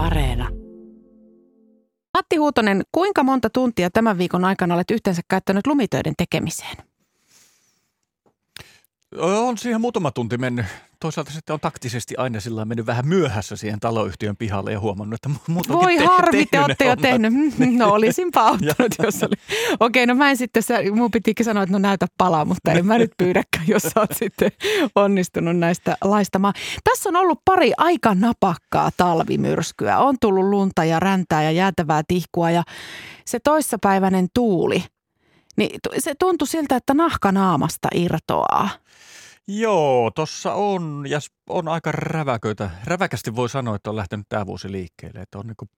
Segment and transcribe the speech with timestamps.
[0.00, 0.48] Areena.
[2.14, 6.89] Matti Huutonen, kuinka monta tuntia tämän viikon aikana olet yhteensä käyttänyt lumitöiden tekemiseen?
[9.18, 10.66] On siihen muutama tunti mennyt.
[11.00, 15.40] Toisaalta sitten on taktisesti aina sillä mennyt vähän myöhässä siihen taloyhtiön pihalle ja huomannut, että
[15.46, 17.32] muut Voi te- harmi, te olette jo tehnyt.
[17.76, 19.34] No olisinpa auttanut, jos oli.
[19.80, 20.62] Okei, no mä en sitten,
[20.94, 24.10] mun pitikin sanoa, että no näytä palaa, mutta en mä nyt pyydäkään, jos sä oot
[24.12, 24.52] sitten
[24.94, 26.54] onnistunut näistä laistamaan.
[26.84, 29.98] Tässä on ollut pari aika napakkaa talvimyrskyä.
[29.98, 32.62] On tullut lunta ja räntää ja jäätävää tihkua ja
[33.26, 34.84] se toissapäiväinen tuuli–
[35.60, 38.68] niin se tuntui siltä, että nahka naamasta irtoaa.
[39.48, 41.18] Joo, tossa on ja
[41.48, 42.70] on aika räväköitä.
[42.84, 45.20] Räväkästi voi sanoa, että on lähtenyt tämä vuosi liikkeelle.
[45.20, 45.70] Että on niin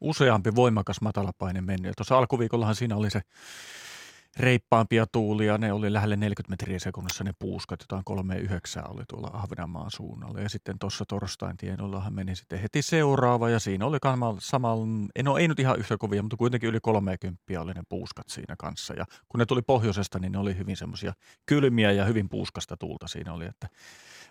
[0.00, 1.92] useampi voimakas matalapaine mennyt.
[1.96, 3.20] Tuossa alkuviikollahan siinä oli se
[4.38, 5.58] reippaampia tuulia.
[5.58, 10.40] Ne oli lähelle 40 metriä sekunnissa ne puuskat, jotain 39 oli tuolla Ahvenanmaan suunnalla.
[10.40, 13.98] Ja sitten tuossa torstain tienollahan meni sitten heti seuraava ja siinä oli
[14.38, 14.86] samalla,
[15.22, 18.94] no ei nyt ihan yhtä kovia, mutta kuitenkin yli 30 oli ne puuskat siinä kanssa.
[18.94, 21.12] Ja kun ne tuli pohjoisesta, niin ne oli hyvin semmoisia
[21.46, 23.68] kylmiä ja hyvin puuskasta tuulta siinä oli, että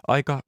[0.08, 0.42] aika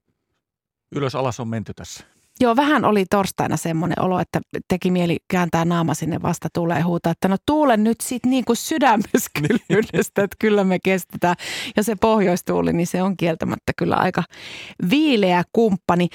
[0.92, 2.04] ylös alas on menty tässä.
[2.42, 7.12] Joo, vähän oli torstaina semmoinen olo, että teki mieli kääntää naama sinne vasta tulee huutaa,
[7.12, 11.36] että no tuule nyt sit niin kuin sydämessä kylmyydestä, että kyllä me kestetään.
[11.76, 14.22] Ja se pohjoistuuli, niin se on kieltämättä kyllä aika
[14.90, 16.08] viileä kumppani.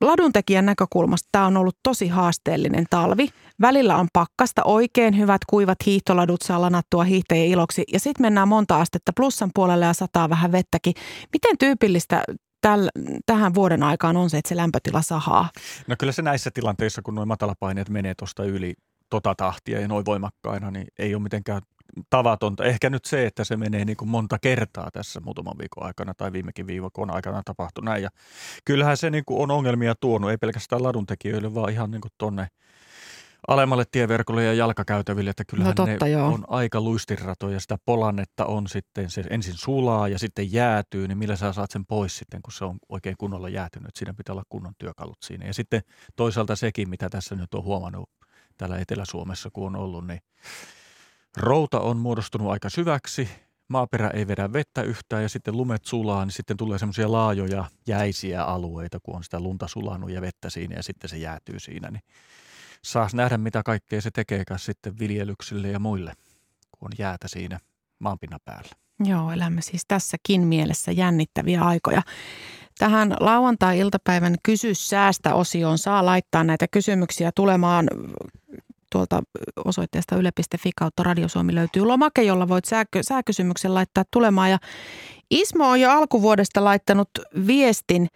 [0.00, 3.28] Laduntekijän näkökulmasta tämä on ollut tosi haasteellinen talvi.
[3.60, 8.80] Välillä on pakkasta oikein hyvät kuivat hiihtoladut saa lanattua hiihtäjien iloksi ja sitten mennään monta
[8.80, 10.94] astetta plussan puolelle ja sataa vähän vettäkin.
[11.32, 12.24] Miten tyypillistä
[12.60, 12.88] täl,
[13.26, 15.50] tähän vuoden aikaan on se, että se lämpötila sahaa?
[15.86, 18.74] No kyllä se näissä tilanteissa, kun nuo matalapaineet menee tuosta yli
[19.10, 21.62] tota tahtia ja noin voimakkaina, niin ei ole mitenkään
[22.10, 22.64] tavatonta.
[22.64, 26.32] Ehkä nyt se, että se menee niin kuin monta kertaa tässä muutaman viikon aikana tai
[26.32, 28.02] viimekin viikon aikana tapahtunut näin.
[28.02, 28.10] Ja
[28.64, 32.48] kyllähän se niin kuin on ongelmia tuonut, ei pelkästään laduntekijöille, vaan ihan niin kuin tonne–
[33.48, 36.26] alemmalle tieverkolle ja jalkakäytäville, että kyllähän no totta, ne joo.
[36.26, 37.60] on aika luistiratoja.
[37.60, 41.86] Sitä polannetta on sitten, se ensin sulaa ja sitten jäätyy, niin millä sä saat sen
[41.86, 43.96] pois sitten, kun se on oikein kunnolla jäätynyt.
[43.96, 45.46] Siinä pitää olla kunnon työkalut siinä.
[45.46, 45.82] Ja sitten
[46.16, 48.10] toisaalta sekin, mitä tässä nyt on huomannut
[48.56, 50.20] täällä Etelä-Suomessa, kun on ollut, niin
[51.36, 53.28] routa on muodostunut aika syväksi,
[53.68, 58.44] maaperä ei vedä vettä yhtään ja sitten lumet sulaa, niin sitten tulee semmoisia laajoja jäisiä
[58.44, 62.02] alueita, kun on sitä lunta sulanut ja vettä siinä ja sitten se jäätyy siinä, niin
[62.84, 66.12] saas nähdä, mitä kaikkea se tekeekään sitten viljelyksille ja muille,
[66.70, 67.58] kun on jäätä siinä
[67.98, 68.70] maanpinnan päällä.
[69.04, 72.02] Joo, elämme siis tässäkin mielessä jännittäviä aikoja.
[72.78, 77.88] Tähän lauantai-iltapäivän kysy säästä osioon saa laittaa näitä kysymyksiä tulemaan
[78.92, 79.22] tuolta
[79.64, 82.64] osoitteesta yle.fi kautta Radiosuomi löytyy lomake, jolla voit
[83.02, 84.50] sääkysymyksen laittaa tulemaan.
[84.50, 84.58] Ja
[85.30, 87.10] Ismo on jo alkuvuodesta laittanut
[87.46, 88.08] viestin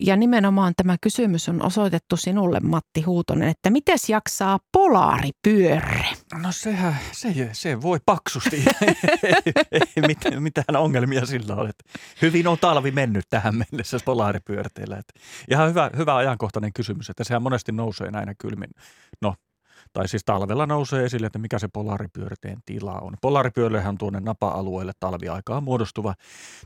[0.00, 6.06] ja nimenomaan tämä kysymys on osoitettu sinulle, Matti Huutonen, että miten jaksaa polaaripyörre?
[6.42, 8.56] No sehän, se, se voi paksusti.
[9.72, 11.70] ei, mitään, mitään ongelmia sillä ole.
[12.22, 15.02] Hyvin on talvi mennyt tähän mennessä polaaripyörteillä.
[15.50, 18.70] ihan hyvä, hyvä ajankohtainen kysymys, että sehän monesti nousee näinä kylmin.
[19.22, 19.34] No
[19.96, 23.14] tai siis talvella nousee esille, että mikä se polaaripyörteen tila on.
[23.20, 26.14] Polaaripyörlehän on tuonne napa-alueelle talviaikaa muodostuva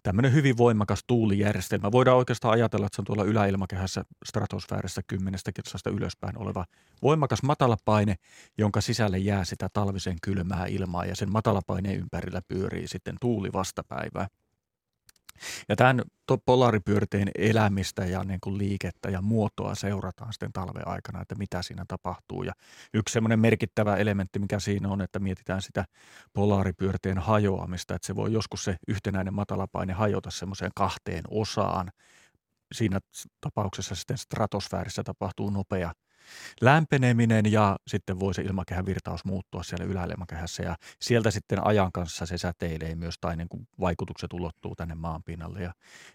[0.03, 1.93] tämmöinen hyvin voimakas tuulijärjestelmä.
[1.93, 6.65] Voidaan oikeastaan ajatella, että se on tuolla yläilmakehässä stratosfäärissä kymmenestä kilsasta ylöspäin oleva
[7.03, 8.15] voimakas matalapaine,
[8.59, 14.27] jonka sisälle jää sitä talvisen kylmää ilmaa ja sen matalapaineen ympärillä pyörii sitten tuuli vastapäivää.
[15.69, 16.03] Ja tämän
[16.45, 21.85] polaaripyörteen elämistä ja niin kuin liikettä ja muotoa seurataan sitten talven aikana, että mitä siinä
[21.89, 22.43] tapahtuu.
[22.43, 22.53] Ja
[22.95, 25.85] yksi semmoinen merkittävä elementti, mikä siinä on, että mietitään sitä
[26.33, 31.91] polaaripyörteen hajoamista, että se voi joskus se yhtenäinen matalapaine hajota semmoiseen kahteen osaan.
[32.73, 32.99] Siinä
[33.41, 35.93] tapauksessa sitten stratosfäärissä tapahtuu nopea–
[36.61, 42.27] lämpeneminen ja sitten voi se ilmakehän virtaus muuttua siellä yläilmakehässä ja sieltä sitten ajan kanssa
[42.27, 45.73] se säteilee myös tai niin kuin vaikutukset ulottuu tänne maanpinnalle ja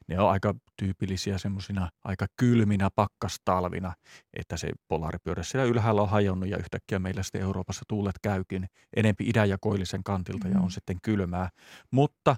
[0.08, 3.94] ne on aika tyypillisiä semmoisina aika kylminä pakkastalvina,
[4.34, 8.68] että se polaaripyörä siellä ylhäällä on hajonnut ja yhtäkkiä meillä sitten Euroopassa tuulet käykin.
[8.96, 10.70] Enempi idän ja koillisen kantilta ja on mm.
[10.70, 11.50] sitten kylmää,
[11.91, 12.35] mutta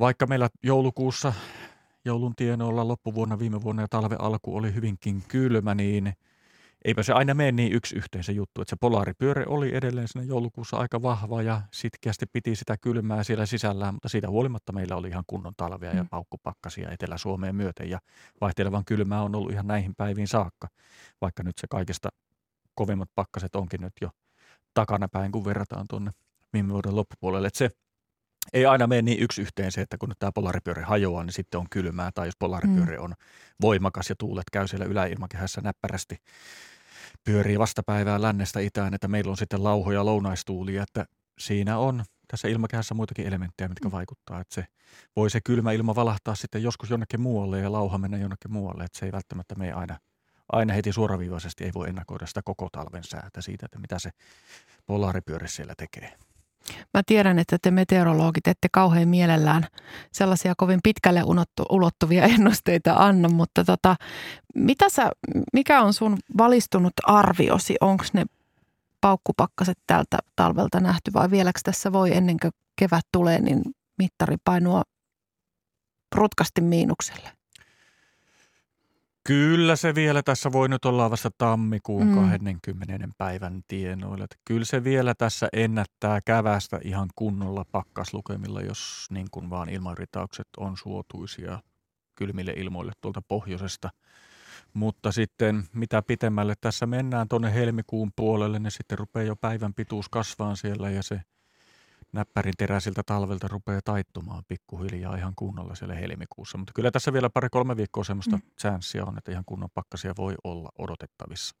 [0.00, 1.32] vaikka meillä joulukuussa
[2.04, 6.12] joulun tienoilla loppuvuonna, viime vuonna ja talven alku oli hyvinkin kylmä, niin–
[6.84, 10.26] eipä se aina mene niin yksi yhteen se juttu, että se polaaripyöre oli edelleen siinä
[10.26, 15.08] joulukuussa aika vahva ja sitkeästi piti sitä kylmää siellä sisällään, mutta siitä huolimatta meillä oli
[15.08, 16.08] ihan kunnon talvea ja mm.
[16.08, 17.98] paukkupakkasia Etelä-Suomeen myöten ja
[18.40, 20.68] vaihtelevan kylmää on ollut ihan näihin päiviin saakka,
[21.20, 22.08] vaikka nyt se kaikista
[22.74, 24.10] kovimmat pakkaset onkin nyt jo
[24.74, 26.10] takana päin, kun verrataan tuonne
[26.52, 27.46] viime vuoden loppupuolelle.
[27.46, 27.70] Että se
[28.52, 31.60] ei aina mene niin yksi yhteen se, että kun nyt tämä polaripyörä hajoaa, niin sitten
[31.60, 32.10] on kylmää.
[32.14, 33.04] Tai jos polaripyörä mm.
[33.04, 33.14] on
[33.60, 36.16] voimakas ja tuulet käy siellä yläilmakehässä näppärästi
[37.24, 41.06] pyörii vastapäivää lännestä itään, että meillä on sitten lauhoja lounaistuulia, että
[41.38, 43.92] siinä on tässä ilmakehässä muitakin elementtejä, mitkä mm.
[43.92, 44.40] vaikuttaa.
[44.40, 44.66] Että se
[45.16, 48.84] voi se kylmä ilma valahtaa sitten joskus jonnekin muualle ja lauha mennä jonnekin muualle.
[48.84, 49.98] Että se ei välttämättä mene aina,
[50.52, 54.10] aina heti suoraviivaisesti, ei voi ennakoida sitä koko talven säätä siitä, että mitä se
[54.86, 56.18] polaaripyörä siellä tekee.
[56.94, 59.66] Mä tiedän, että te meteorologit ette kauhean mielellään
[60.12, 61.22] sellaisia kovin pitkälle
[61.70, 63.96] ulottuvia ennusteita anna, mutta tota,
[64.54, 65.10] mitä sä,
[65.52, 67.76] mikä on sun valistunut arviosi?
[67.80, 68.24] Onko ne
[69.00, 73.62] paukkupakkaset tältä talvelta nähty vai vieläkö tässä voi ennen kuin kevät tulee, niin
[73.98, 74.82] mittari painua
[76.14, 77.43] rutkasti miinukselle?
[79.26, 82.14] Kyllä se vielä tässä voi nyt olla vasta tammikuun mm.
[82.14, 83.08] 20.
[83.18, 84.24] päivän tienoilla.
[84.24, 90.48] Että kyllä se vielä tässä ennättää kävästä ihan kunnolla pakkaslukemilla, jos niin kuin vaan ilmanritaukset
[90.56, 91.58] on suotuisia
[92.14, 93.90] kylmille ilmoille tuolta pohjoisesta.
[94.74, 100.08] Mutta sitten mitä pitemmälle tässä mennään tuonne helmikuun puolelle, niin sitten rupeaa jo päivän pituus
[100.08, 101.20] kasvaan siellä ja se–
[102.14, 106.58] näppärin teräisiltä talvelta rupeaa taittumaan pikkuhiljaa ihan kunnolla siellä helmikuussa.
[106.58, 108.42] Mutta kyllä tässä vielä pari-kolme viikkoa semmoista mm.
[108.60, 111.56] chanssiä on, että ihan kunnon pakkasia voi olla odotettavissa.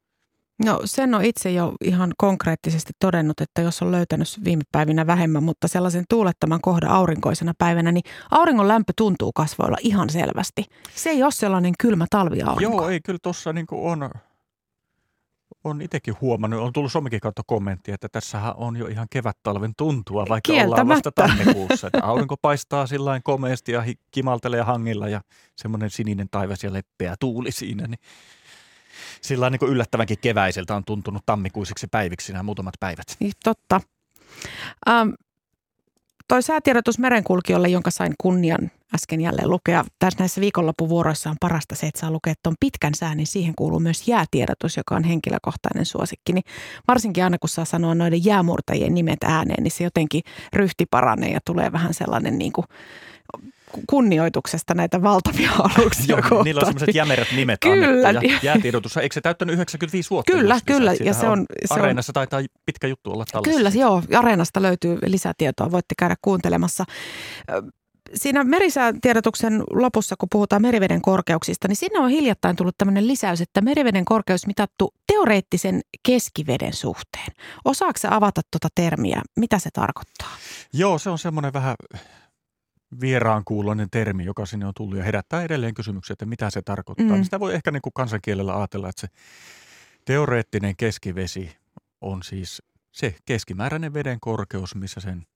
[0.64, 5.42] No sen on itse jo ihan konkreettisesti todennut, että jos on löytänyt viime päivinä vähemmän,
[5.42, 10.64] mutta sellaisen tuulettoman kohdan aurinkoisena päivänä, niin auringon lämpö tuntuu kasvoilla ihan selvästi.
[10.94, 12.76] Se ei ole sellainen kylmä talviaurinko.
[12.76, 14.10] Joo, ei kyllä tuossa niin on
[15.64, 20.26] on itsekin huomannut, on tullut somikin kautta kommentti, että tässähän on jo ihan kevät-talven tuntua,
[20.28, 21.86] vaikka ollaan vasta tammikuussa.
[21.86, 25.20] Että aurinko paistaa sillä komeasti ja kimaltelee hangilla ja
[25.56, 27.86] semmoinen sininen taivas ja leppeä tuuli siinä.
[27.86, 28.00] Niin
[29.20, 33.06] sillä niin yllättävänkin keväiseltä on tuntunut tammikuisiksi päiviksi nämä muutamat päivät.
[33.20, 33.80] Niin, totta.
[34.90, 35.14] Um,
[36.28, 39.84] toi säätiedotus merenkulkijoille, jonka sain kunnian äsken jälleen lukea.
[39.98, 43.80] Tässä näissä viikonloppuvuoroissa on parasta se, että saa lukea tuon pitkän sään, niin siihen kuuluu
[43.80, 46.32] myös jäätiedotus, joka on henkilökohtainen suosikki.
[46.32, 46.44] Niin
[46.88, 51.40] varsinkin aina kun saa sanoa noiden jäämurtajien nimet ääneen, niin se jotenkin ryhti paranee ja
[51.44, 52.66] tulee vähän sellainen niin kuin
[53.86, 56.44] kunnioituksesta näitä valtavia aluksia Joo, kohtaan.
[56.44, 58.08] Niillä on sellaiset jämerät nimet kyllä.
[58.08, 58.28] annettu.
[58.28, 60.32] Ja jäätiedotus, eikö se täyttänyt 95 vuotta?
[60.32, 60.92] Kyllä, kyllä.
[61.04, 63.56] Ja se on, se Areenassa on, taitaa pitkä juttu olla tallessa.
[63.56, 64.02] Kyllä, joo.
[64.18, 66.84] Areenasta löytyy lisätietoa, voitte käydä kuuntelemassa
[68.14, 73.60] siinä merisäätiedotuksen lopussa, kun puhutaan meriveden korkeuksista, niin sinne on hiljattain tullut tämmöinen lisäys, että
[73.60, 77.26] meriveden korkeus mitattu teoreettisen keskiveden suhteen.
[77.64, 79.22] Osaako avata tuota termiä?
[79.36, 80.30] Mitä se tarkoittaa?
[80.72, 81.74] Joo, se on semmoinen vähän
[83.00, 87.06] vieraankuuloinen termi, joka sinne on tullut ja herättää edelleen kysymyksiä, että mitä se tarkoittaa.
[87.06, 87.12] Mm.
[87.12, 89.08] Niin sitä voi ehkä niin kuin kansankielellä ajatella, että se
[90.04, 91.56] teoreettinen keskivesi
[92.00, 92.62] on siis
[92.92, 95.26] se keskimääräinen veden korkeus, missä sen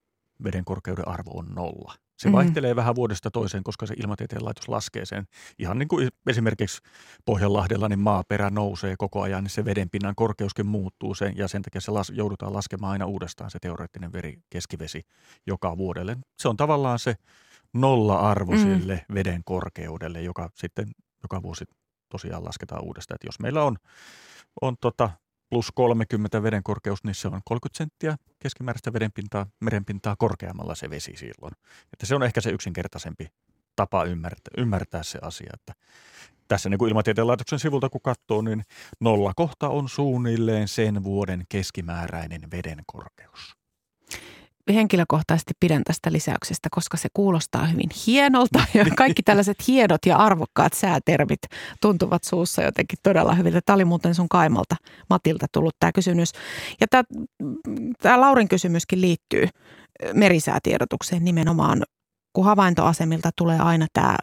[0.44, 1.94] veden korkeuden arvo on nolla.
[2.18, 2.32] Se mm.
[2.32, 5.24] vaihtelee vähän vuodesta toiseen, koska se ilmatieteen laitos laskee sen.
[5.58, 6.82] Ihan niin kuin esimerkiksi
[7.24, 11.80] Pohjanlahdella, niin maaperä nousee koko ajan, niin se vedenpinnan korkeuskin muuttuu sen, ja sen takia
[11.80, 15.02] se las, joudutaan laskemaan aina uudestaan se teoreettinen veri, keskivesi
[15.46, 16.16] joka vuodelle.
[16.38, 17.14] Se on tavallaan se
[17.74, 18.58] nolla-arvo mm.
[18.58, 20.88] sille veden korkeudelle, joka sitten
[21.22, 21.64] joka vuosi
[22.08, 23.14] tosiaan lasketaan uudestaan.
[23.14, 23.76] Että jos meillä on,
[24.60, 25.10] on tota
[25.50, 31.12] plus 30 veden korkeus, niin se on 30 senttiä keskimääräistä vedenpintaa, merenpintaa korkeammalla se vesi
[31.16, 31.52] silloin.
[31.92, 33.28] Että se on ehkä se yksinkertaisempi
[33.76, 35.50] tapa ymmärtää, ymmärtää se asia.
[35.54, 35.72] Että
[36.48, 38.64] tässä niin kuin ilmatieteen laitoksen sivulta kun katsoo, niin
[39.00, 43.58] nolla kohta on suunnilleen sen vuoden keskimääräinen veden korkeus
[44.74, 50.72] henkilökohtaisesti pidän tästä lisäyksestä, koska se kuulostaa hyvin hienolta ja kaikki tällaiset hienot ja arvokkaat
[50.72, 51.40] säätermit
[51.80, 53.60] tuntuvat suussa jotenkin todella hyviltä.
[53.66, 54.76] Tämä oli muuten sun kaimalta
[55.10, 56.32] Matilta tullut tämä kysymys.
[56.80, 57.02] Ja tämä,
[58.02, 59.48] tämä Laurin kysymyskin liittyy
[60.14, 61.82] merisäätiedotukseen nimenomaan,
[62.32, 64.16] kun havaintoasemilta tulee aina tämä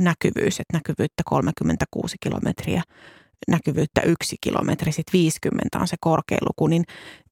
[0.00, 2.82] näkyvyys, että näkyvyyttä 36 kilometriä
[3.48, 6.84] näkyvyyttä yksi kilometri, sitten 50 on se korkein luku, niin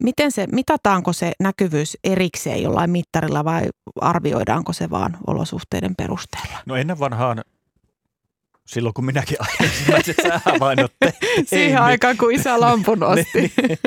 [0.02, 3.62] miten se, mitataanko se näkyvyys erikseen jollain mittarilla vai
[4.00, 6.58] arvioidaanko se vaan olosuhteiden perusteella?
[6.66, 7.44] No ennen vanhaan
[8.68, 10.92] silloin kun minäkin ensimmäiset säähavainnot
[11.44, 13.28] Siihen niin, aikaan, kun isä lampun osti.
[13.34, 13.78] niin, niin,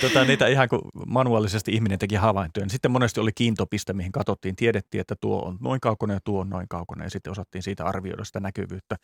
[0.00, 2.64] tota, niitä ihan kuin manuaalisesti ihminen teki havaintoja.
[2.64, 6.40] Niin sitten monesti oli kiintopiste, mihin katsottiin, tiedettiin, että tuo on noin kaukonen ja tuo
[6.40, 8.96] on noin kaukonen ja sitten osattiin siitä arvioida sitä näkyvyyttä.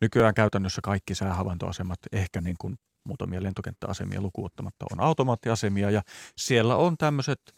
[0.00, 6.02] Nykyään käytännössä kaikki säähavaintoasemat, ehkä niin kuin muutamia lentokenttäasemia lukuottamatta, on automaattiasemia ja
[6.36, 7.40] siellä on tämmöiset–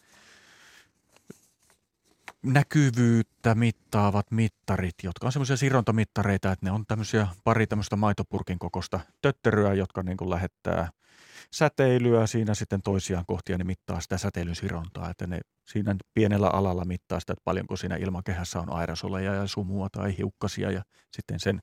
[2.43, 9.01] näkyvyyttä mittaavat mittarit, jotka on semmoisia sirontamittareita, että ne on tämmöisiä pari tämmöistä maitopurkin kokosta
[9.23, 10.89] tötteröä, jotka niin kuin lähettää
[11.53, 16.49] säteilyä siinä sitten toisiaan kohti ja ne mittaa sitä säteilyn sirontaa, että ne siinä pienellä
[16.49, 20.83] alalla mittaa sitä, että paljonko siinä ilmakehässä on aerosoleja ja sumua tai hiukkasia ja
[21.13, 21.61] sitten sen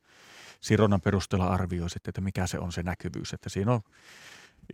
[0.61, 3.81] sironnan perusteella arvioi sitten, että mikä se on se näkyvyys, että siinä on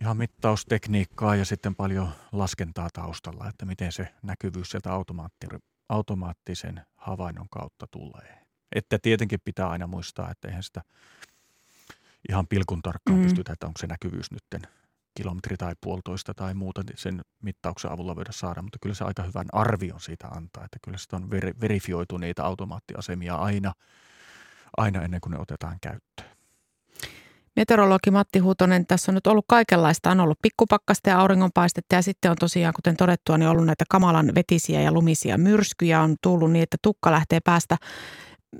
[0.00, 4.94] ihan mittaustekniikkaa ja sitten paljon laskentaa taustalla, että miten se näkyvyys sieltä
[5.88, 8.44] automaattisen havainnon kautta tulee.
[8.74, 10.82] Että tietenkin pitää aina muistaa, että eihän sitä
[12.28, 13.22] ihan pilkun tarkkaan mm.
[13.22, 14.60] pystytä, että onko se näkyvyys nytten
[15.14, 19.22] kilometri tai puolitoista tai muuta niin sen mittauksen avulla voida saada, mutta kyllä se aika
[19.22, 23.72] hyvän arvion siitä antaa, että kyllä sitä on ver- verifioitu niitä automaattiasemia aina,
[24.76, 26.33] aina ennen kuin ne otetaan käyttöön.
[27.56, 30.10] Meteorologi Matti Huutonen, tässä on nyt ollut kaikenlaista.
[30.10, 34.32] On ollut pikkupakkasta ja auringonpaistetta ja sitten on tosiaan, kuten todettua, niin ollut näitä kamalan
[34.34, 36.00] vetisiä ja lumisia myrskyjä.
[36.00, 37.76] On tullut niin, että tukka lähtee päästä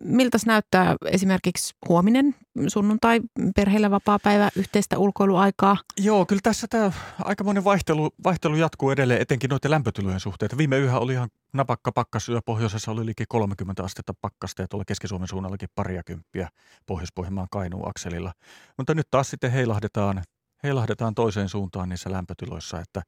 [0.03, 2.35] miltä näyttää esimerkiksi huominen
[2.69, 3.21] sunnuntai,
[3.57, 5.77] perheillä vapaa päivä, yhteistä ulkoiluaikaa?
[6.01, 6.93] Joo, kyllä tässä tämä
[7.25, 10.59] aikamoinen vaihtelu, vaihtelu jatkuu edelleen, etenkin noiden lämpötilojen suhteen.
[10.59, 11.93] Viime yhä oli ihan napakka
[12.35, 16.49] ja pohjoisessa oli liikin 30 astetta pakkasta ja tuolla Keski-Suomen suunnallakin pariakymppiä
[16.87, 18.33] Pohjois-Pohjanmaan Kainuun akselilla.
[18.77, 20.23] Mutta nyt taas sitten heilahdetaan,
[20.63, 23.03] heilahdetaan toiseen suuntaan niissä lämpötiloissa, että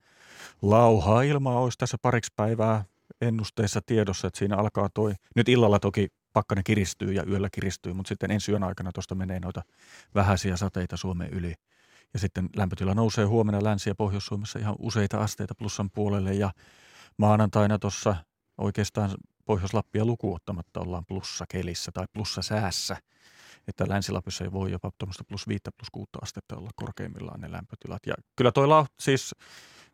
[0.62, 2.84] lauhaa ilmaa olisi tässä pariksi päivää
[3.20, 8.08] ennusteissa tiedossa, että siinä alkaa toi, nyt illalla toki pakkanen kiristyy ja yöllä kiristyy, mutta
[8.08, 9.62] sitten ensi yön aikana tuosta menee noita
[10.14, 11.54] vähäisiä sateita Suomen yli.
[12.12, 16.50] Ja sitten lämpötila nousee huomenna Länsi- ja Pohjois-Suomessa ihan useita asteita plussan puolelle ja
[17.16, 18.16] maanantaina tuossa
[18.58, 19.10] oikeastaan
[19.44, 21.04] Pohjois-Lappia lukuottamatta ollaan
[21.48, 22.06] kelissä tai
[22.42, 22.96] säässä,
[23.68, 28.06] Että Länsi-Lapissa ei voi jopa tuommoista plus 5 plus 6 astetta olla korkeimmillaan ne lämpötilat.
[28.06, 28.68] Ja kyllä toi
[29.00, 29.34] siis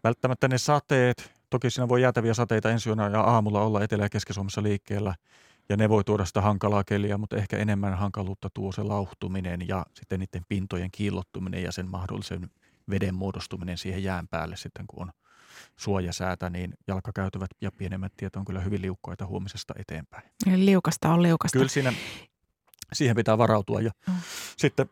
[0.05, 4.11] välttämättä ne sateet, toki siinä voi jäätäviä sateita ensi yönä ja aamulla olla Etelä- ja
[4.11, 5.15] Keski-Suomessa liikkeellä–
[5.69, 9.87] ja ne voi tuoda sitä hankalaa keliä, mutta ehkä enemmän hankaluutta tuo se lauhtuminen ja
[9.95, 12.51] sitten niiden pintojen kiillottuminen ja sen mahdollisen
[12.91, 15.13] veden muodostuminen siihen jään päälle sitten, kun on
[15.77, 20.25] suojasäätä, niin jalkakäytävät ja pienemmät tiet on kyllä hyvin liukkoita huomisesta eteenpäin.
[20.47, 21.59] Eli liukasta on liukasta.
[21.59, 21.93] Kyllä siinä,
[22.93, 24.15] siihen pitää varautua ja mm.
[24.57, 24.87] sitten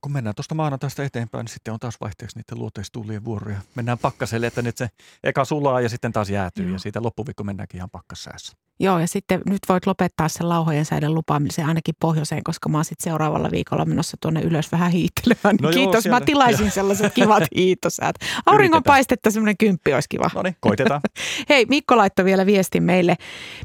[0.00, 3.60] kun mennään tuosta maanantaista eteenpäin, niin sitten on taas vaihteeksi niiden luoteistuulien vuoroja.
[3.74, 4.88] Mennään pakkaselle, että nyt se
[5.24, 6.72] eka sulaa ja sitten taas jäätyy Joo.
[6.72, 8.56] ja siitä loppuviikko mennäänkin ihan pakkassäässä.
[8.80, 12.84] Joo, ja sitten nyt voit lopettaa sen lauhojen säiden lupaamisen ainakin pohjoiseen, koska mä oon
[12.84, 15.56] sitten seuraavalla viikolla menossa tuonne ylös vähän hiittelemään.
[15.62, 16.70] No Kiitos, joo, mä tilaisin ja.
[16.70, 18.16] sellaiset kivat hiittosäät.
[18.46, 20.30] Auringonpaistetta semmoinen kymppi olisi kiva.
[20.34, 21.00] No niin, koitetaan.
[21.48, 23.16] Hei, Mikko laittoi vielä viestin meille.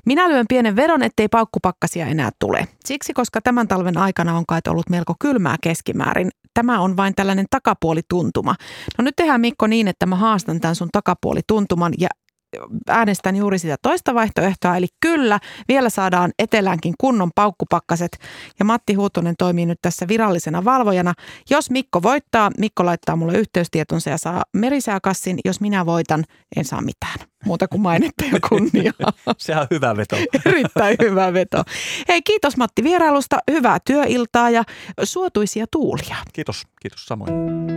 [0.06, 2.68] Minä lyön pienen veron, ettei paukkupakkasia enää tule.
[2.86, 6.30] Siksi, koska tämän talven aikana on kai ollut melko kylmää keskimäärin.
[6.54, 8.56] Tämä on vain tällainen takapuolituntuma.
[8.98, 12.10] No nyt tehdään Mikko niin, että mä haastan tämän sun takapuolituntuman ja
[12.90, 18.18] äänestän juuri sitä toista vaihtoehtoa, eli kyllä, vielä saadaan eteläänkin kunnon paukkupakkaset.
[18.60, 21.14] Ja Matti Huutonen toimii nyt tässä virallisena valvojana.
[21.50, 25.40] Jos Mikko voittaa, Mikko laittaa mulle yhteystietonsa ja saa merisääkassin.
[25.46, 26.24] Jos minä voitan,
[26.56, 27.20] en saa mitään.
[27.46, 29.14] Muuta kuin mainetta ja kunniaa.
[29.38, 30.16] Sehän on hyvä veto.
[30.46, 31.64] Erittäin hyvä veto.
[32.08, 33.38] Hei, kiitos Matti vierailusta.
[33.52, 34.64] Hyvää työiltaa ja
[35.04, 36.16] suotuisia tuulia.
[36.34, 37.73] Kiitos, kiitos samoin.